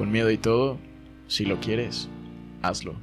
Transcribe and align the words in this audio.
Con 0.00 0.10
miedo 0.10 0.30
y 0.30 0.38
todo, 0.38 0.78
si 1.26 1.44
lo 1.44 1.60
quieres, 1.60 2.08
hazlo. 2.62 2.94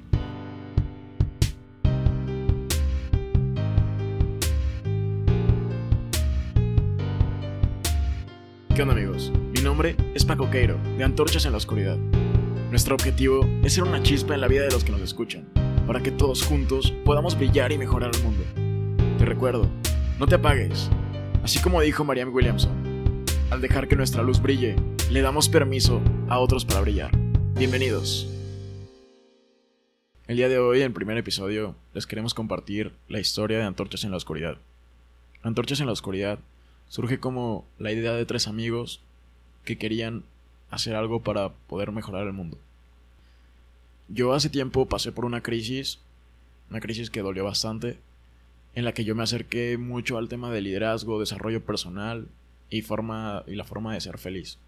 ¿Qué 8.73 8.81
onda 8.81 8.96
amigos? 8.96 9.31
Mi 9.55 9.62
nombre 9.62 9.96
es 10.15 10.25
Paco 10.25 10.49
Queiro, 10.49 10.79
de 10.97 11.04
Antorchas 11.04 11.46
en 11.46 11.52
la 11.52 11.60
Oscuridad. 11.60 11.97
Nuestro 12.71 12.96
objetivo 12.96 13.48
es 13.64 13.73
ser 13.73 13.84
una 13.84 14.02
chispa 14.02 14.34
en 14.34 14.41
la 14.41 14.48
vida 14.48 14.64
de 14.64 14.71
los 14.71 14.84
que 14.84 14.91
nos 14.91 15.02
escuchan, 15.02 15.48
para 15.86 16.02
que 16.02 16.09
todos 16.09 16.43
juntos 16.43 16.95
podamos 17.05 17.38
brillar 17.38 17.71
y 17.71 17.77
mejorar 17.77 18.09
el 18.16 18.23
mundo. 18.23 18.43
Te 19.20 19.25
recuerdo, 19.25 19.70
no 20.18 20.25
te 20.25 20.34
apagues. 20.34 20.89
Así 21.43 21.59
como 21.59 21.79
dijo 21.79 22.04
Marianne 22.04 22.32
Williamson, 22.32 22.71
al 23.52 23.61
dejar 23.61 23.88
que 23.88 23.95
nuestra 23.95 24.23
luz 24.23 24.41
brille, 24.41 24.75
le 25.12 25.21
damos 25.21 25.48
permiso 25.48 26.02
a 26.28 26.39
otros 26.39 26.66
para 26.66 26.82
brillar. 26.82 27.18
Bienvenidos. 27.56 28.28
El 30.28 30.36
día 30.36 30.50
de 30.50 30.60
hoy, 30.60 30.82
en 30.82 30.93
primer 30.93 31.18
episodio, 31.18 31.75
les 31.93 32.06
queremos 32.06 32.34
compartir 32.34 32.92
la 33.08 33.22
historia 33.22 33.58
de 33.58 33.64
Antorchas 33.64 34.03
en 34.03 34.12
la 34.12 34.17
Oscuridad. 34.17 34.58
Antorchas 35.44 35.80
en 35.80 35.86
la 35.86 35.94
Oscuridad 35.94 36.39
surge 36.89 37.22
como 37.22 37.66
la 37.80 37.94
idea 37.94 38.12
de 38.14 38.25
tres 38.25 38.50
amigos 38.50 39.02
que 39.64 39.78
querían 39.78 40.25
hacer 40.72 40.94
algo 40.94 41.23
para 41.23 41.53
poder 41.53 41.94
mejorar 41.94 42.28
el 42.28 42.34
mundo. 42.34 42.58
Yo 44.09 44.34
hace 44.34 44.50
tiempo 44.50 44.89
pasé 44.89 45.14
por 45.14 45.23
una 45.23 45.42
crisis, 45.42 46.00
una 46.70 46.81
crisis 46.81 47.09
que 47.09 47.22
dolió 47.22 47.45
bastante, 47.45 47.98
en 48.76 48.84
la 48.84 48.94
que 48.94 49.06
yo 49.06 49.16
me 49.16 49.23
acerqué 49.23 49.78
mucho 49.78 50.17
al 50.17 50.28
tema 50.28 50.52
de 50.52 50.59
liderazgo, 50.59 51.17
desarrollo 51.17 51.64
personal 51.64 52.28
y, 52.70 52.81
forma, 52.81 53.45
y 53.48 53.56
la 53.56 53.64
forma 53.64 53.94
de 53.94 54.02
ser 54.02 54.17
feliz 54.17 54.59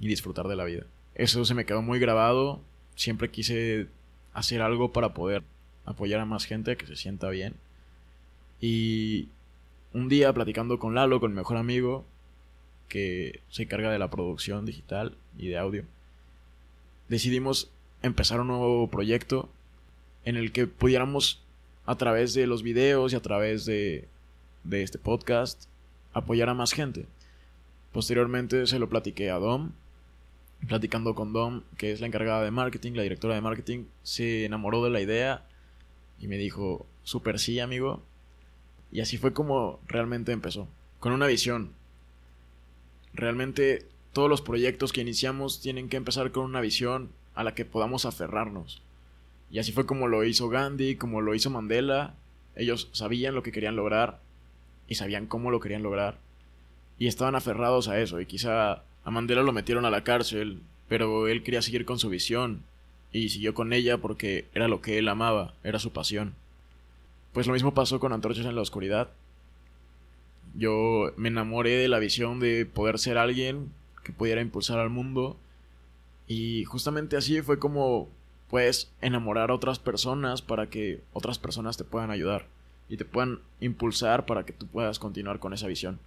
y 0.00 0.08
disfrutar 0.08 0.48
de 0.48 0.56
la 0.56 0.64
vida. 0.64 0.84
Eso 1.14 1.44
se 1.44 1.54
me 1.54 1.64
quedó 1.66 1.82
muy 1.82 1.98
grabado, 1.98 2.60
siempre 2.94 3.30
quise 3.30 3.88
hacer 4.32 4.62
algo 4.62 4.92
para 4.92 5.14
poder 5.14 5.42
apoyar 5.84 6.20
a 6.20 6.24
más 6.24 6.44
gente 6.44 6.76
que 6.76 6.86
se 6.86 6.96
sienta 6.96 7.28
bien. 7.30 7.54
Y 8.60 9.28
un 9.92 10.08
día 10.08 10.32
platicando 10.32 10.78
con 10.78 10.94
Lalo, 10.94 11.20
con 11.20 11.32
mi 11.32 11.36
mejor 11.36 11.56
amigo, 11.56 12.04
que 12.88 13.40
se 13.50 13.64
encarga 13.64 13.90
de 13.90 13.98
la 13.98 14.10
producción 14.10 14.64
digital 14.64 15.16
y 15.36 15.48
de 15.48 15.58
audio, 15.58 15.84
decidimos 17.08 17.70
empezar 18.02 18.40
un 18.40 18.48
nuevo 18.48 18.88
proyecto 18.88 19.48
en 20.24 20.36
el 20.36 20.52
que 20.52 20.66
pudiéramos, 20.66 21.40
a 21.86 21.96
través 21.96 22.34
de 22.34 22.46
los 22.46 22.62
videos 22.62 23.12
y 23.12 23.16
a 23.16 23.22
través 23.22 23.64
de, 23.64 24.06
de 24.64 24.82
este 24.82 24.98
podcast, 24.98 25.64
apoyar 26.12 26.50
a 26.50 26.54
más 26.54 26.72
gente. 26.72 27.06
Posteriormente 27.92 28.66
se 28.66 28.78
lo 28.78 28.90
platiqué 28.90 29.30
a 29.30 29.38
Dom. 29.38 29.72
Platicando 30.66 31.14
con 31.14 31.32
Dom, 31.32 31.62
que 31.76 31.92
es 31.92 32.00
la 32.00 32.06
encargada 32.08 32.42
de 32.42 32.50
marketing, 32.50 32.92
la 32.92 33.02
directora 33.02 33.34
de 33.34 33.40
marketing, 33.40 33.84
se 34.02 34.44
enamoró 34.44 34.82
de 34.82 34.90
la 34.90 35.00
idea 35.00 35.46
y 36.18 36.26
me 36.26 36.36
dijo, 36.36 36.86
super 37.04 37.38
sí, 37.38 37.60
amigo. 37.60 38.02
Y 38.90 39.00
así 39.00 39.18
fue 39.18 39.32
como 39.32 39.80
realmente 39.86 40.32
empezó, 40.32 40.68
con 40.98 41.12
una 41.12 41.26
visión. 41.26 41.72
Realmente 43.14 43.86
todos 44.12 44.28
los 44.28 44.42
proyectos 44.42 44.92
que 44.92 45.00
iniciamos 45.00 45.60
tienen 45.60 45.88
que 45.88 45.96
empezar 45.96 46.32
con 46.32 46.44
una 46.44 46.60
visión 46.60 47.10
a 47.34 47.44
la 47.44 47.54
que 47.54 47.64
podamos 47.64 48.04
aferrarnos. 48.04 48.82
Y 49.50 49.58
así 49.60 49.72
fue 49.72 49.86
como 49.86 50.08
lo 50.08 50.24
hizo 50.24 50.48
Gandhi, 50.48 50.96
como 50.96 51.20
lo 51.20 51.34
hizo 51.34 51.50
Mandela. 51.50 52.14
Ellos 52.56 52.88
sabían 52.92 53.34
lo 53.34 53.42
que 53.42 53.52
querían 53.52 53.76
lograr 53.76 54.20
y 54.88 54.96
sabían 54.96 55.26
cómo 55.26 55.50
lo 55.50 55.60
querían 55.60 55.82
lograr. 55.82 56.18
Y 56.98 57.06
estaban 57.06 57.34
aferrados 57.34 57.88
a 57.88 58.00
eso. 58.00 58.20
Y 58.20 58.26
quizá 58.26 58.82
a 59.08 59.10
Mandela 59.10 59.42
lo 59.42 59.54
metieron 59.54 59.86
a 59.86 59.90
la 59.90 60.04
cárcel, 60.04 60.60
pero 60.86 61.28
él 61.28 61.42
quería 61.42 61.62
seguir 61.62 61.86
con 61.86 61.98
su 61.98 62.10
visión. 62.10 62.62
Y 63.10 63.30
siguió 63.30 63.54
con 63.54 63.72
ella 63.72 63.96
porque 63.96 64.44
era 64.52 64.68
lo 64.68 64.82
que 64.82 64.98
él 64.98 65.08
amaba, 65.08 65.54
era 65.64 65.78
su 65.78 65.94
pasión. 65.94 66.34
Pues 67.32 67.46
lo 67.46 67.54
mismo 67.54 67.72
pasó 67.72 68.00
con 68.00 68.12
Antorchas 68.12 68.44
en 68.44 68.54
la 68.54 68.60
Oscuridad. 68.60 69.08
Yo 70.54 71.14
me 71.16 71.28
enamoré 71.28 71.70
de 71.78 71.88
la 71.88 71.98
visión 71.98 72.38
de 72.38 72.66
poder 72.66 72.98
ser 72.98 73.16
alguien 73.16 73.72
que 74.04 74.12
pudiera 74.12 74.42
impulsar 74.42 74.78
al 74.78 74.90
mundo. 74.90 75.38
Y 76.26 76.64
justamente 76.64 77.16
así 77.16 77.40
fue 77.40 77.58
como 77.58 78.10
puedes 78.50 78.92
enamorar 79.00 79.50
a 79.50 79.54
otras 79.54 79.78
personas 79.78 80.42
para 80.42 80.68
que 80.68 81.00
otras 81.14 81.38
personas 81.38 81.78
te 81.78 81.84
puedan 81.84 82.10
ayudar 82.10 82.44
y 82.90 82.98
te 82.98 83.06
puedan 83.06 83.38
impulsar 83.60 84.26
para 84.26 84.44
que 84.44 84.52
tú 84.52 84.66
puedas 84.66 84.98
continuar 84.98 85.38
con 85.38 85.54
esa 85.54 85.66
visión. 85.66 85.98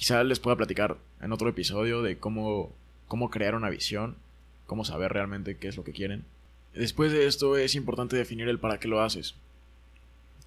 Quizá 0.00 0.24
les 0.24 0.40
pueda 0.40 0.56
platicar 0.56 0.96
en 1.20 1.30
otro 1.30 1.50
episodio 1.50 2.00
de 2.00 2.16
cómo, 2.16 2.72
cómo 3.06 3.28
crear 3.28 3.54
una 3.54 3.68
visión, 3.68 4.16
cómo 4.64 4.86
saber 4.86 5.12
realmente 5.12 5.58
qué 5.58 5.68
es 5.68 5.76
lo 5.76 5.84
que 5.84 5.92
quieren. 5.92 6.24
Después 6.72 7.12
de 7.12 7.26
esto 7.26 7.58
es 7.58 7.74
importante 7.74 8.16
definir 8.16 8.48
el 8.48 8.58
para 8.58 8.80
qué 8.80 8.88
lo 8.88 9.02
haces. 9.02 9.34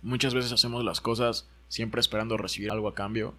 Muchas 0.01 0.33
veces 0.33 0.51
hacemos 0.51 0.83
las 0.83 1.01
cosas 1.01 1.47
siempre 1.67 2.01
esperando 2.01 2.35
recibir 2.35 2.71
algo 2.71 2.87
a 2.87 2.95
cambio. 2.95 3.35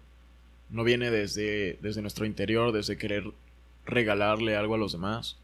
No 0.69 0.85
viene 0.85 1.11
desde, 1.11 1.77
desde 1.81 2.01
nuestro 2.01 2.25
interior, 2.25 2.71
desde 2.71 2.97
querer 2.97 3.33
regalarle 3.85 4.55
algo 4.55 4.75
a 4.75 4.77
los 4.77 4.93
demás. 4.93 5.35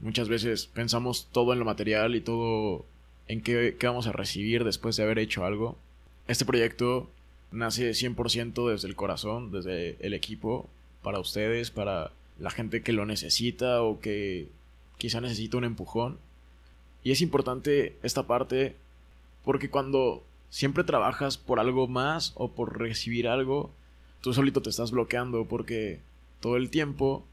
Muchas 0.00 0.28
veces 0.28 0.66
pensamos 0.66 1.28
todo 1.32 1.54
en 1.54 1.58
lo 1.58 1.64
material 1.64 2.14
y 2.14 2.20
todo 2.20 2.84
en 3.26 3.40
qué, 3.40 3.74
qué 3.80 3.86
vamos 3.86 4.06
a 4.06 4.12
recibir 4.12 4.64
después 4.64 4.96
de 4.96 5.04
haber 5.04 5.18
hecho 5.18 5.46
algo. 5.46 5.78
Este 6.28 6.44
proyecto 6.44 7.08
nace 7.52 7.90
100% 7.90 8.70
desde 8.70 8.88
el 8.88 8.96
corazón, 8.96 9.52
desde 9.52 9.96
el 10.04 10.14
equipo, 10.14 10.68
para 11.02 11.20
ustedes, 11.20 11.70
para 11.70 12.12
la 12.38 12.50
gente 12.50 12.82
que 12.82 12.92
lo 12.92 13.06
necesita 13.06 13.82
o 13.82 14.00
que 14.00 14.48
quizá 14.98 15.20
necesita 15.20 15.58
un 15.58 15.64
empujón. 15.64 16.18
Y 17.04 17.10
es 17.10 17.20
importante 17.20 17.96
esta 18.02 18.26
parte 18.26 18.76
porque 19.44 19.70
cuando 19.70 20.22
siempre 20.50 20.84
trabajas 20.84 21.38
por 21.38 21.60
algo 21.60 21.88
más 21.88 22.32
o 22.36 22.52
por 22.52 22.78
recibir 22.78 23.28
algo, 23.28 23.70
tú 24.20 24.32
solito 24.32 24.62
te 24.62 24.70
estás 24.70 24.90
bloqueando 24.90 25.46
porque 25.46 26.00
todo 26.40 26.56
el 26.56 26.70
tiempo, 26.70 27.24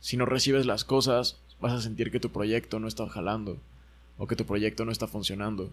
si 0.00 0.16
no 0.16 0.26
recibes 0.26 0.66
las 0.66 0.84
cosas, 0.84 1.40
vas 1.60 1.72
a 1.72 1.80
sentir 1.80 2.10
que 2.10 2.20
tu 2.20 2.30
proyecto 2.30 2.78
no 2.78 2.88
está 2.88 3.08
jalando 3.08 3.58
o 4.18 4.26
que 4.26 4.36
tu 4.36 4.44
proyecto 4.44 4.84
no 4.84 4.92
está 4.92 5.06
funcionando. 5.06 5.70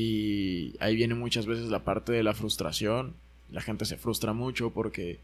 Y 0.00 0.76
ahí 0.78 0.94
viene 0.94 1.16
muchas 1.16 1.46
veces 1.46 1.70
la 1.70 1.82
parte 1.82 2.12
de 2.12 2.22
la 2.22 2.32
frustración. 2.32 3.14
La 3.50 3.60
gente 3.60 3.84
se 3.84 3.96
frustra 3.96 4.32
mucho 4.32 4.70
porque 4.70 5.18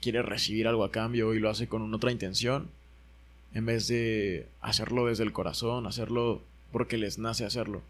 quiere 0.00 0.22
recibir 0.22 0.66
algo 0.66 0.82
a 0.82 0.90
cambio 0.90 1.34
y 1.34 1.40
lo 1.40 1.50
hace 1.50 1.68
con 1.68 1.92
otra 1.92 2.10
intención. 2.10 2.70
En 3.52 3.66
vez 3.66 3.86
de 3.86 4.46
hacerlo 4.62 5.04
desde 5.04 5.24
el 5.24 5.34
corazón, 5.34 5.86
hacerlo 5.86 6.40
porque 6.72 6.96
les 6.96 7.18
nace 7.18 7.44
hacerlo. 7.44 7.82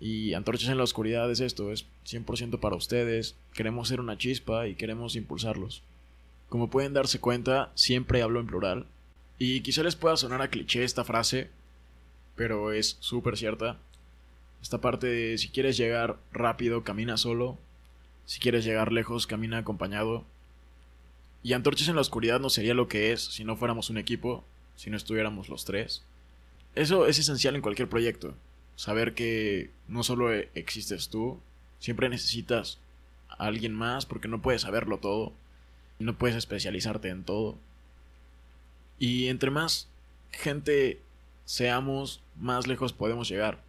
Y 0.00 0.32
Antorchas 0.32 0.70
en 0.70 0.78
la 0.78 0.84
Oscuridad 0.84 1.30
es 1.30 1.40
esto, 1.40 1.70
es 1.72 1.84
100% 2.06 2.58
para 2.58 2.76
ustedes. 2.76 3.36
Queremos 3.52 3.88
ser 3.88 4.00
una 4.00 4.16
chispa 4.16 4.66
y 4.66 4.76
queremos 4.76 5.14
impulsarlos. 5.14 5.82
Como 6.48 6.70
pueden 6.70 6.94
darse 6.94 7.20
cuenta, 7.20 7.70
siempre 7.74 8.22
hablo 8.22 8.40
en 8.40 8.46
plural. 8.46 8.86
Y 9.38 9.60
quizá 9.60 9.82
les 9.82 9.94
pueda 9.94 10.16
sonar 10.16 10.40
a 10.40 10.48
cliché 10.48 10.84
esta 10.84 11.04
frase, 11.04 11.50
pero 12.34 12.72
es 12.72 12.96
súper 13.00 13.36
cierta. 13.36 13.78
Esta 14.64 14.80
parte 14.80 15.06
de 15.06 15.36
si 15.36 15.50
quieres 15.50 15.76
llegar 15.76 16.16
rápido, 16.32 16.84
camina 16.84 17.18
solo. 17.18 17.58
Si 18.24 18.40
quieres 18.40 18.64
llegar 18.64 18.92
lejos, 18.92 19.26
camina 19.26 19.58
acompañado. 19.58 20.24
Y 21.42 21.52
Antorchas 21.52 21.88
en 21.88 21.96
la 21.96 22.00
Oscuridad 22.00 22.40
no 22.40 22.48
sería 22.48 22.72
lo 22.72 22.88
que 22.88 23.12
es 23.12 23.22
si 23.22 23.44
no 23.44 23.56
fuéramos 23.56 23.90
un 23.90 23.98
equipo, 23.98 24.42
si 24.74 24.88
no 24.88 24.96
estuviéramos 24.96 25.50
los 25.50 25.66
tres. 25.66 26.02
Eso 26.74 27.06
es 27.06 27.18
esencial 27.18 27.54
en 27.56 27.60
cualquier 27.60 27.90
proyecto. 27.90 28.34
Saber 28.74 29.12
que 29.12 29.70
no 29.86 30.02
solo 30.02 30.32
existes 30.32 31.10
tú, 31.10 31.38
siempre 31.78 32.08
necesitas 32.08 32.78
a 33.28 33.44
alguien 33.44 33.74
más 33.74 34.06
porque 34.06 34.28
no 34.28 34.40
puedes 34.40 34.62
saberlo 34.62 34.96
todo, 34.96 35.34
no 35.98 36.16
puedes 36.16 36.36
especializarte 36.38 37.10
en 37.10 37.24
todo. 37.24 37.58
Y 38.98 39.28
entre 39.28 39.50
más 39.50 39.88
gente 40.32 41.02
seamos, 41.44 42.22
más 42.40 42.66
lejos 42.66 42.94
podemos 42.94 43.28
llegar. 43.28 43.62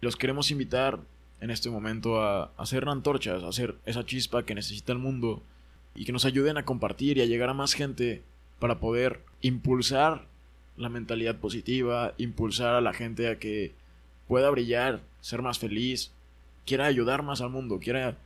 Los 0.00 0.16
queremos 0.16 0.50
invitar 0.50 1.00
en 1.40 1.50
este 1.50 1.70
momento 1.70 2.22
a, 2.22 2.52
hacer 2.56 2.88
antorchas, 2.88 3.42
a 3.42 3.48
hacer 3.48 3.76
esa 3.84 4.04
chispa 4.04 4.44
que 4.44 4.54
necesita 4.54 4.92
el 4.92 4.98
mundo 4.98 5.42
y 5.94 6.04
que 6.04 6.12
nos 6.12 6.24
ayuden 6.24 6.56
a 6.58 6.64
compartir 6.64 7.18
y 7.18 7.22
a 7.22 7.26
llegar 7.26 7.48
a 7.48 7.54
más 7.54 7.74
gente 7.74 8.22
para 8.58 8.78
poder 8.78 9.20
impulsar 9.42 10.26
la 10.76 10.88
mentalidad 10.88 11.36
positiva, 11.36 12.14
impulsar 12.18 12.74
a 12.74 12.80
la 12.80 12.92
gente 12.92 13.28
a 13.28 13.38
que 13.38 13.72
pueda 14.28 14.50
brillar, 14.50 15.00
ser 15.20 15.42
más 15.42 15.58
feliz, 15.58 16.12
quiera 16.66 16.86
ayudar 16.86 17.22
más 17.22 17.40
al 17.40 17.50
mundo, 17.50 17.78
quiera 17.78 18.16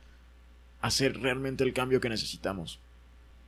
hacer 0.81 1.21
realmente 1.21 1.63
el 1.63 1.73
cambio 1.73 2.01
que 2.01 2.09
necesitamos. 2.09 2.79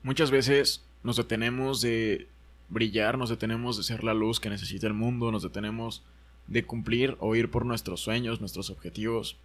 Muchas 0.03 0.31
veces 0.31 0.85
nos 1.03 1.17
detenemos 1.17 1.81
de 1.81 2.27
brillar, 2.69 3.17
nos 3.17 3.29
detenemos 3.29 3.77
de 3.77 3.83
ser 3.83 4.03
la 4.03 4.13
luz 4.13 4.39
que 4.39 4.49
necesita 4.49 4.87
el 4.87 4.93
mundo, 4.93 5.31
nos 5.31 5.43
detenemos 5.43 6.03
de 6.48 6.66
cumplir 6.66 7.18
o 7.19 7.36
ir 7.36 7.50
por 7.50 7.66
nuestros 7.66 8.01
sueños, 8.01 8.40
nuestros 8.40 8.69
objetivos, 8.69 9.38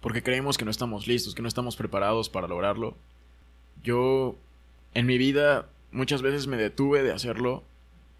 porque 0.00 0.22
creemos 0.22 0.58
que 0.58 0.64
no 0.64 0.70
estamos 0.70 1.06
listos, 1.06 1.34
que 1.34 1.42
no 1.42 1.48
estamos 1.48 1.76
preparados 1.76 2.28
para 2.28 2.48
lograrlo. 2.48 2.94
Yo, 3.82 4.36
en 4.92 5.06
mi 5.06 5.18
vida, 5.18 5.68
muchas 5.92 6.22
veces 6.22 6.46
me 6.46 6.56
detuve 6.56 7.02
de 7.02 7.12
hacerlo 7.12 7.64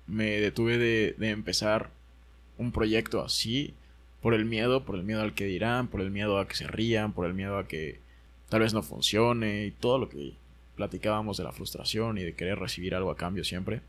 me 0.06 0.40
detuve 0.40 0.78
de, 0.78 1.14
de 1.18 1.30
empezar 1.30 1.90
un 2.58 2.72
proyecto 2.72 3.22
así 3.22 3.74
por 4.20 4.34
el 4.34 4.44
miedo, 4.44 4.84
por 4.84 4.96
el 4.96 5.02
miedo 5.02 5.22
al 5.22 5.34
que 5.34 5.44
dirán, 5.44 5.88
por 5.88 6.00
el 6.00 6.10
miedo 6.10 6.38
a 6.38 6.48
que 6.48 6.56
se 6.56 6.66
rían, 6.66 7.12
por 7.12 7.26
el 7.26 7.34
miedo 7.34 7.58
a 7.58 7.66
que 7.66 8.00
tal 8.48 8.60
vez 8.60 8.74
no 8.74 8.82
funcione 8.82 9.66
y 9.66 9.70
todo 9.70 9.98
lo 9.98 10.08
que 10.08 10.32
platicábamos 10.76 11.36
de 11.36 11.44
la 11.44 11.52
frustración 11.52 12.18
y 12.18 12.22
de 12.22 12.34
querer 12.34 12.58
recibir 12.58 12.94
algo 12.94 13.10
a 13.10 13.16
cambio 13.16 13.44
siempre. 13.44 13.82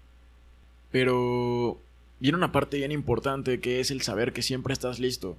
Pero 0.91 1.79
viene 2.19 2.37
una 2.37 2.51
parte 2.51 2.77
bien 2.77 2.91
importante 2.91 3.59
que 3.59 3.79
es 3.79 3.91
el 3.91 4.01
saber 4.01 4.33
que 4.33 4.41
siempre 4.41 4.73
estás 4.73 4.99
listo. 4.99 5.37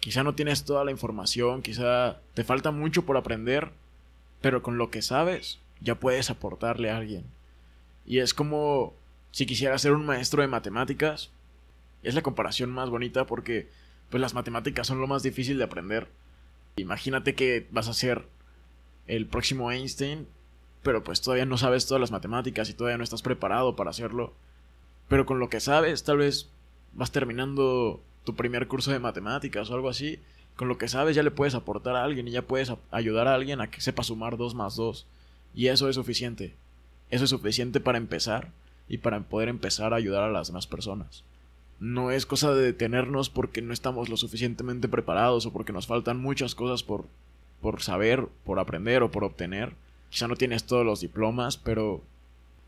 Quizá 0.00 0.22
no 0.22 0.34
tienes 0.34 0.64
toda 0.64 0.84
la 0.84 0.90
información, 0.90 1.62
quizá 1.62 2.20
te 2.34 2.44
falta 2.44 2.70
mucho 2.70 3.06
por 3.06 3.16
aprender, 3.16 3.70
pero 4.40 4.62
con 4.62 4.76
lo 4.76 4.90
que 4.90 5.02
sabes 5.02 5.60
ya 5.80 5.94
puedes 5.94 6.30
aportarle 6.30 6.90
a 6.90 6.96
alguien. 6.96 7.24
Y 8.06 8.18
es 8.18 8.34
como 8.34 8.94
si 9.30 9.46
quisiera 9.46 9.78
ser 9.78 9.92
un 9.92 10.06
maestro 10.06 10.42
de 10.42 10.48
matemáticas. 10.48 11.30
Es 12.02 12.14
la 12.14 12.22
comparación 12.22 12.70
más 12.70 12.90
bonita 12.90 13.26
porque 13.26 13.68
pues 14.10 14.20
las 14.20 14.34
matemáticas 14.34 14.86
son 14.86 15.00
lo 15.00 15.06
más 15.06 15.22
difícil 15.22 15.58
de 15.58 15.64
aprender. 15.64 16.08
Imagínate 16.76 17.34
que 17.34 17.66
vas 17.70 17.88
a 17.88 17.94
ser 17.94 18.26
el 19.06 19.26
próximo 19.26 19.72
Einstein, 19.72 20.28
pero 20.82 21.02
pues 21.02 21.20
todavía 21.20 21.46
no 21.46 21.56
sabes 21.56 21.86
todas 21.86 22.00
las 22.00 22.10
matemáticas 22.10 22.68
y 22.68 22.74
todavía 22.74 22.98
no 22.98 23.04
estás 23.04 23.22
preparado 23.22 23.74
para 23.74 23.90
hacerlo. 23.90 24.34
Pero 25.08 25.26
con 25.26 25.38
lo 25.38 25.48
que 25.48 25.60
sabes, 25.60 26.04
tal 26.04 26.18
vez 26.18 26.48
vas 26.92 27.12
terminando 27.12 28.00
tu 28.24 28.34
primer 28.34 28.68
curso 28.68 28.90
de 28.90 28.98
matemáticas 28.98 29.70
o 29.70 29.74
algo 29.74 29.88
así. 29.88 30.18
Con 30.56 30.68
lo 30.68 30.78
que 30.78 30.88
sabes 30.88 31.16
ya 31.16 31.22
le 31.22 31.30
puedes 31.30 31.54
aportar 31.54 31.96
a 31.96 32.04
alguien 32.04 32.28
y 32.28 32.32
ya 32.32 32.42
puedes 32.42 32.72
ayudar 32.90 33.26
a 33.28 33.34
alguien 33.34 33.60
a 33.60 33.70
que 33.70 33.80
sepa 33.80 34.02
sumar 34.02 34.36
2 34.36 34.54
más 34.54 34.76
2. 34.76 35.06
Y 35.54 35.68
eso 35.68 35.88
es 35.88 35.96
suficiente. 35.96 36.54
Eso 37.10 37.24
es 37.24 37.30
suficiente 37.30 37.80
para 37.80 37.98
empezar 37.98 38.50
y 38.88 38.98
para 38.98 39.20
poder 39.20 39.48
empezar 39.48 39.92
a 39.92 39.96
ayudar 39.96 40.22
a 40.22 40.30
las 40.30 40.48
demás 40.48 40.66
personas. 40.66 41.24
No 41.80 42.10
es 42.10 42.24
cosa 42.24 42.54
de 42.54 42.62
detenernos 42.62 43.30
porque 43.30 43.62
no 43.62 43.72
estamos 43.72 44.08
lo 44.08 44.16
suficientemente 44.16 44.88
preparados 44.88 45.46
o 45.46 45.52
porque 45.52 45.72
nos 45.72 45.86
faltan 45.86 46.20
muchas 46.20 46.54
cosas 46.54 46.82
por, 46.82 47.06
por 47.60 47.82
saber, 47.82 48.28
por 48.44 48.58
aprender 48.58 49.02
o 49.02 49.10
por 49.10 49.24
obtener. 49.24 49.74
Quizá 50.10 50.28
no 50.28 50.36
tienes 50.36 50.64
todos 50.64 50.86
los 50.86 51.00
diplomas, 51.00 51.56
pero 51.56 52.02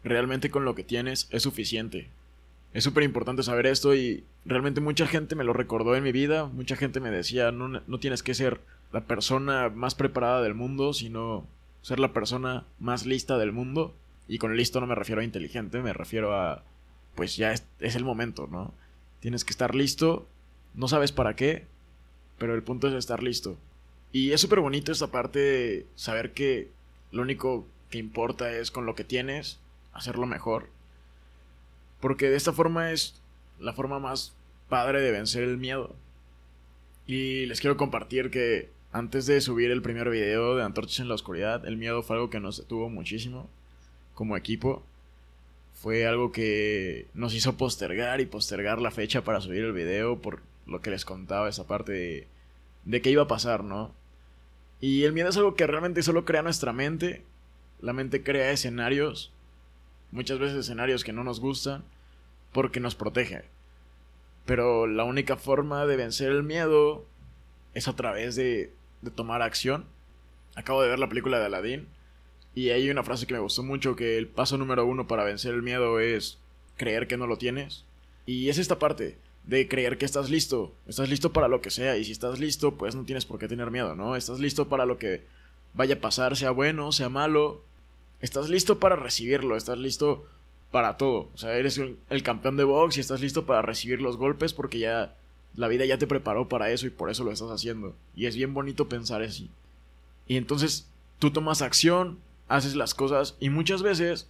realmente 0.02 0.50
con 0.50 0.64
lo 0.64 0.74
que 0.74 0.84
tienes 0.84 1.28
es 1.30 1.44
suficiente. 1.44 2.08
Es 2.72 2.84
súper 2.84 3.04
importante 3.04 3.42
saber 3.42 3.66
esto 3.66 3.94
y 3.94 4.24
realmente 4.44 4.80
mucha 4.80 5.06
gente 5.06 5.34
me 5.34 5.44
lo 5.44 5.52
recordó 5.52 5.96
en 5.96 6.04
mi 6.04 6.12
vida. 6.12 6.46
Mucha 6.46 6.76
gente 6.76 7.00
me 7.00 7.10
decía, 7.10 7.52
no, 7.52 7.68
no 7.68 7.98
tienes 7.98 8.22
que 8.22 8.34
ser 8.34 8.60
la 8.92 9.02
persona 9.02 9.70
más 9.70 9.94
preparada 9.94 10.42
del 10.42 10.54
mundo, 10.54 10.92
sino 10.92 11.46
ser 11.82 12.00
la 12.00 12.12
persona 12.12 12.64
más 12.78 13.06
lista 13.06 13.38
del 13.38 13.52
mundo. 13.52 13.94
Y 14.28 14.38
con 14.38 14.56
listo 14.56 14.80
no 14.80 14.86
me 14.86 14.94
refiero 14.94 15.20
a 15.20 15.24
inteligente, 15.24 15.80
me 15.80 15.92
refiero 15.92 16.34
a, 16.34 16.64
pues 17.14 17.36
ya 17.36 17.52
es, 17.52 17.64
es 17.80 17.94
el 17.94 18.04
momento, 18.04 18.48
¿no? 18.50 18.74
Tienes 19.20 19.44
que 19.44 19.52
estar 19.52 19.74
listo, 19.74 20.26
no 20.74 20.88
sabes 20.88 21.12
para 21.12 21.36
qué, 21.36 21.66
pero 22.38 22.54
el 22.54 22.62
punto 22.62 22.88
es 22.88 22.94
estar 22.94 23.22
listo. 23.22 23.56
Y 24.12 24.32
es 24.32 24.40
súper 24.40 24.60
bonito 24.60 24.92
esta 24.92 25.08
parte 25.08 25.38
de 25.38 25.86
saber 25.94 26.32
que 26.32 26.70
lo 27.12 27.22
único 27.22 27.66
que 27.90 27.98
importa 27.98 28.50
es 28.52 28.70
con 28.70 28.86
lo 28.86 28.94
que 28.94 29.04
tienes, 29.04 29.58
hacerlo 29.92 30.26
mejor. 30.26 30.68
Porque 32.00 32.28
de 32.28 32.36
esta 32.36 32.52
forma 32.52 32.92
es 32.92 33.20
la 33.58 33.72
forma 33.72 33.98
más 33.98 34.34
padre 34.68 35.00
de 35.00 35.12
vencer 35.12 35.42
el 35.42 35.56
miedo. 35.56 35.94
Y 37.06 37.46
les 37.46 37.60
quiero 37.60 37.76
compartir 37.76 38.30
que 38.30 38.68
antes 38.92 39.26
de 39.26 39.40
subir 39.40 39.70
el 39.70 39.82
primer 39.82 40.10
video 40.10 40.56
de 40.56 40.64
Antorchas 40.64 41.00
en 41.00 41.08
la 41.08 41.14
Oscuridad, 41.14 41.66
el 41.66 41.76
miedo 41.76 42.02
fue 42.02 42.16
algo 42.16 42.30
que 42.30 42.40
nos 42.40 42.58
detuvo 42.58 42.88
muchísimo 42.88 43.48
como 44.14 44.36
equipo. 44.36 44.82
Fue 45.74 46.06
algo 46.06 46.32
que 46.32 47.06
nos 47.14 47.34
hizo 47.34 47.56
postergar 47.56 48.20
y 48.20 48.26
postergar 48.26 48.80
la 48.80 48.90
fecha 48.90 49.22
para 49.22 49.40
subir 49.40 49.62
el 49.62 49.72
video 49.72 50.20
por 50.20 50.40
lo 50.66 50.80
que 50.80 50.90
les 50.90 51.04
contaba 51.04 51.48
esa 51.48 51.66
parte 51.66 51.92
de, 51.92 52.26
de 52.84 53.02
qué 53.02 53.10
iba 53.10 53.24
a 53.24 53.28
pasar, 53.28 53.62
¿no? 53.62 53.92
Y 54.80 55.04
el 55.04 55.12
miedo 55.12 55.28
es 55.28 55.36
algo 55.36 55.54
que 55.54 55.66
realmente 55.66 56.02
solo 56.02 56.24
crea 56.24 56.42
nuestra 56.42 56.72
mente. 56.72 57.22
La 57.80 57.92
mente 57.92 58.22
crea 58.22 58.50
escenarios, 58.50 59.32
muchas 60.16 60.38
veces 60.38 60.56
escenarios 60.58 61.04
que 61.04 61.12
no 61.12 61.22
nos 61.22 61.38
gustan, 61.38 61.84
porque 62.52 62.80
nos 62.80 62.94
protege. 62.94 63.44
Pero 64.46 64.86
la 64.86 65.04
única 65.04 65.36
forma 65.36 65.86
de 65.86 65.96
vencer 65.96 66.32
el 66.32 66.42
miedo 66.42 67.04
es 67.74 67.86
a 67.86 67.94
través 67.94 68.34
de, 68.34 68.72
de 69.02 69.10
tomar 69.10 69.42
acción. 69.42 69.84
Acabo 70.54 70.82
de 70.82 70.88
ver 70.88 70.98
la 70.98 71.08
película 71.08 71.38
de 71.38 71.46
Aladdin 71.46 71.86
y 72.54 72.70
hay 72.70 72.88
una 72.88 73.02
frase 73.02 73.26
que 73.26 73.34
me 73.34 73.40
gustó 73.40 73.62
mucho, 73.62 73.94
que 73.94 74.16
el 74.16 74.28
paso 74.28 74.56
número 74.56 74.86
uno 74.86 75.06
para 75.06 75.24
vencer 75.24 75.52
el 75.52 75.62
miedo 75.62 76.00
es 76.00 76.38
creer 76.78 77.06
que 77.06 77.18
no 77.18 77.26
lo 77.26 77.36
tienes. 77.36 77.84
Y 78.24 78.48
es 78.48 78.56
esta 78.56 78.78
parte 78.78 79.18
de 79.44 79.68
creer 79.68 79.98
que 79.98 80.06
estás 80.06 80.30
listo. 80.30 80.74
Estás 80.86 81.10
listo 81.10 81.34
para 81.34 81.48
lo 81.48 81.60
que 81.60 81.70
sea. 81.70 81.98
Y 81.98 82.04
si 82.04 82.12
estás 82.12 82.40
listo, 82.40 82.74
pues 82.74 82.94
no 82.94 83.04
tienes 83.04 83.26
por 83.26 83.38
qué 83.38 83.48
tener 83.48 83.70
miedo, 83.70 83.94
¿no? 83.94 84.16
Estás 84.16 84.40
listo 84.40 84.68
para 84.68 84.86
lo 84.86 84.96
que 84.96 85.24
vaya 85.74 85.96
a 85.96 86.00
pasar, 86.00 86.36
sea 86.36 86.50
bueno, 86.50 86.90
sea 86.92 87.10
malo. 87.10 87.62
Estás 88.20 88.48
listo 88.48 88.78
para 88.78 88.96
recibirlo. 88.96 89.56
Estás 89.56 89.78
listo 89.78 90.26
para 90.70 90.96
todo. 90.96 91.30
O 91.34 91.38
sea, 91.38 91.56
eres 91.56 91.78
el 91.78 92.22
campeón 92.22 92.56
de 92.56 92.64
box 92.64 92.96
y 92.96 93.00
estás 93.00 93.20
listo 93.20 93.46
para 93.46 93.62
recibir 93.62 94.00
los 94.00 94.16
golpes 94.16 94.52
porque 94.52 94.78
ya 94.78 95.14
la 95.54 95.68
vida 95.68 95.84
ya 95.86 95.98
te 95.98 96.06
preparó 96.06 96.48
para 96.48 96.70
eso 96.70 96.86
y 96.86 96.90
por 96.90 97.10
eso 97.10 97.24
lo 97.24 97.32
estás 97.32 97.50
haciendo. 97.50 97.94
Y 98.14 98.26
es 98.26 98.36
bien 98.36 98.54
bonito 98.54 98.88
pensar 98.88 99.22
así. 99.22 99.50
Y 100.28 100.36
entonces 100.36 100.88
tú 101.18 101.30
tomas 101.30 101.62
acción, 101.62 102.18
haces 102.48 102.76
las 102.76 102.94
cosas 102.94 103.36
y 103.40 103.50
muchas 103.50 103.82
veces 103.82 104.28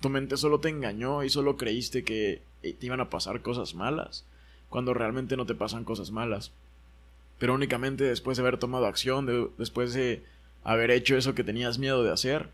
tu 0.00 0.10
mente 0.10 0.36
solo 0.36 0.60
te 0.60 0.68
engañó 0.68 1.24
y 1.24 1.30
solo 1.30 1.56
creíste 1.56 2.04
que 2.04 2.42
eh, 2.62 2.74
te 2.74 2.86
iban 2.86 3.00
a 3.00 3.10
pasar 3.10 3.42
cosas 3.42 3.74
malas, 3.74 4.24
cuando 4.68 4.94
realmente 4.94 5.36
no 5.36 5.46
te 5.46 5.54
pasan 5.54 5.84
cosas 5.84 6.10
malas. 6.10 6.52
Pero 7.38 7.54
únicamente 7.54 8.04
después 8.04 8.36
de 8.36 8.42
haber 8.42 8.58
tomado 8.58 8.86
acción, 8.86 9.52
después 9.58 9.94
de 9.94 10.24
haber 10.64 10.90
hecho 10.90 11.16
eso 11.16 11.34
que 11.34 11.44
tenías 11.44 11.78
miedo 11.78 12.02
de 12.02 12.12
hacer, 12.12 12.50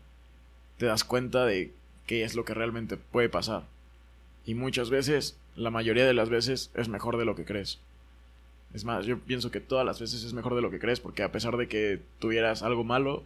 te 0.77 0.85
das 0.85 1.03
cuenta 1.03 1.45
de 1.45 1.71
qué 2.05 2.23
es 2.23 2.35
lo 2.35 2.45
que 2.45 2.53
realmente 2.53 2.97
puede 2.97 3.29
pasar. 3.29 3.63
Y 4.45 4.53
muchas 4.53 4.89
veces, 4.89 5.37
la 5.55 5.71
mayoría 5.71 6.05
de 6.05 6.13
las 6.13 6.29
veces, 6.29 6.71
es 6.75 6.87
mejor 6.87 7.17
de 7.17 7.25
lo 7.25 7.35
que 7.35 7.45
crees. 7.45 7.79
Es 8.73 8.83
más, 8.83 9.05
yo 9.05 9.19
pienso 9.19 9.51
que 9.51 9.61
todas 9.61 9.85
las 9.85 9.99
veces 9.99 10.23
es 10.23 10.33
mejor 10.33 10.55
de 10.55 10.61
lo 10.61 10.69
que 10.69 10.79
crees, 10.79 10.99
porque 10.99 11.23
a 11.23 11.31
pesar 11.31 11.57
de 11.57 11.67
que 11.67 12.01
tuvieras 12.19 12.61
algo 12.61 12.83
malo, 12.83 13.23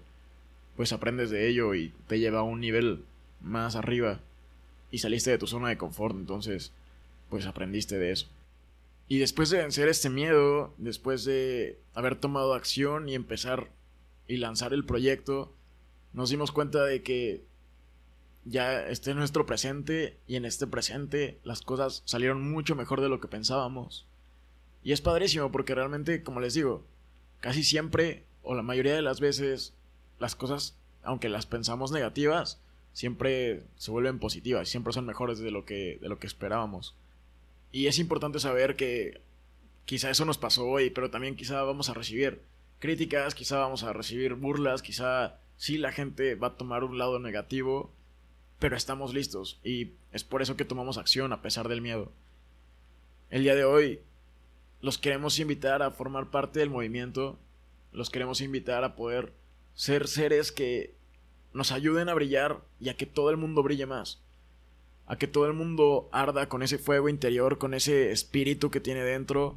pues 0.76 0.94
aprendes 0.94 1.30
de 1.30 1.50
ello 1.50 1.74
y 1.74 1.92
te 2.08 2.20
lleva 2.20 2.40
a 2.40 2.44
un 2.44 2.62
nivel 2.62 3.04
más 3.42 3.76
arriba 3.76 4.20
y 4.92 5.00
saliste 5.00 5.32
de 5.32 5.38
tu 5.38 5.48
zona 5.48 5.70
de 5.70 5.78
confort, 5.78 6.16
entonces 6.16 6.72
pues 7.30 7.46
aprendiste 7.46 7.98
de 7.98 8.12
eso. 8.12 8.28
Y 9.08 9.18
después 9.18 9.50
de 9.50 9.58
vencer 9.58 9.88
este 9.88 10.10
miedo, 10.10 10.74
después 10.78 11.26
de 11.26 11.78
haber 11.96 12.16
tomado 12.16 12.54
acción 12.54 13.10
y 13.10 13.16
empezar 13.16 13.70
y 14.28 14.38
lanzar 14.38 14.74
el 14.74 14.86
proyecto, 14.86 15.52
nos 16.14 16.30
dimos 16.30 16.52
cuenta 16.52 16.84
de 16.84 17.02
que 17.04 17.44
ya 18.46 18.88
este 18.88 19.12
es 19.12 19.16
nuestro 19.16 19.46
presente 19.46 20.18
y 20.28 20.36
en 20.36 20.46
este 20.46 20.68
presente 20.68 21.40
las 21.44 21.62
cosas 21.62 22.02
salieron 22.06 22.50
mucho 22.52 22.76
mejor 22.76 23.02
de 23.02 23.10
lo 23.10 23.20
que 23.20 23.28
pensábamos. 23.28 24.06
Y 24.84 24.94
es 24.94 25.02
padrísimo 25.02 25.52
porque 25.52 25.76
realmente, 25.76 26.24
como 26.24 26.40
les 26.40 26.54
digo, 26.54 26.84
casi 27.42 27.64
siempre 27.64 28.24
o 28.42 28.56
la 28.56 28.64
mayoría 28.64 28.96
de 28.96 29.02
las 29.02 29.20
veces 29.20 29.74
las 30.20 30.36
cosas, 30.36 30.76
aunque 31.04 31.30
las 31.30 31.46
pensamos 31.46 31.92
negativas, 31.92 32.60
siempre 32.94 33.64
se 33.76 33.92
vuelven 33.92 34.20
positivas, 34.20 34.68
siempre 34.68 34.94
son 34.94 35.06
mejores 35.06 35.40
de 35.40 35.52
lo 35.52 35.66
que, 35.66 35.98
de 36.02 36.10
lo 36.10 36.20
que 36.20 36.28
esperábamos. 36.28 36.96
Y 37.72 37.88
es 37.88 38.00
importante 38.00 38.40
saber 38.40 38.76
que 38.76 39.22
quizá 39.86 40.10
eso 40.10 40.26
nos 40.26 40.38
pasó 40.38 40.68
hoy, 40.68 40.90
pero 40.90 41.12
también 41.12 41.36
quizá 41.36 41.62
vamos 41.64 41.90
a 41.90 41.94
recibir 41.94 42.42
críticas, 42.80 43.36
quizá 43.36 43.58
vamos 43.58 43.84
a 43.84 43.94
recibir 43.94 44.34
burlas, 44.34 44.82
quizá 44.82 45.40
sí 45.60 45.78
la 45.78 45.92
gente 45.92 46.36
va 46.36 46.48
a 46.48 46.58
tomar 46.58 46.86
un 46.86 46.98
lado 46.98 47.20
negativo, 47.20 47.92
pero 48.60 48.78
estamos 48.78 49.14
listos 49.14 49.60
y 49.62 49.92
es 50.14 50.24
por 50.24 50.42
eso 50.42 50.56
que 50.56 50.64
tomamos 50.64 50.98
acción 50.98 51.34
a 51.34 51.42
pesar 51.42 51.68
del 51.68 51.82
miedo. 51.82 52.14
El 53.30 53.44
día 53.44 53.56
de 53.56 53.66
hoy 53.66 54.00
los 54.82 54.98
queremos 54.98 55.38
invitar 55.38 55.84
a 55.84 55.92
formar 55.92 56.32
parte 56.32 56.60
del 56.60 56.70
movimiento, 56.70 57.38
los 57.92 58.10
queremos 58.10 58.40
invitar 58.40 58.86
a 58.86 58.96
poder 58.96 59.34
ser 59.74 60.08
seres 60.08 60.54
que 60.54 60.96
nos 61.54 61.74
ayuden 61.74 62.08
a 62.08 62.14
brillar 62.14 62.62
y 62.80 62.88
a 62.88 62.96
que 62.96 63.06
todo 63.06 63.30
el 63.30 63.36
mundo 63.36 63.62
brille 63.62 63.86
más. 63.86 64.22
A 65.08 65.18
que 65.18 65.28
todo 65.28 65.46
el 65.46 65.54
mundo 65.54 66.08
arda 66.14 66.48
con 66.48 66.64
ese 66.64 66.78
fuego 66.78 67.10
interior, 67.10 67.58
con 67.58 67.74
ese 67.74 68.12
espíritu 68.12 68.72
que 68.72 68.80
tiene 68.80 69.04
dentro. 69.04 69.56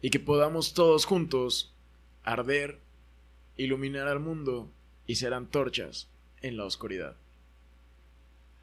Y 0.00 0.10
que 0.10 0.20
podamos 0.20 0.72
todos 0.72 1.04
juntos 1.04 1.74
arder, 2.22 2.78
iluminar 3.56 4.08
al 4.08 4.20
mundo 4.20 4.70
y 5.06 5.16
ser 5.16 5.34
antorchas 5.34 6.08
en 6.40 6.56
la 6.56 6.64
oscuridad. 6.64 7.16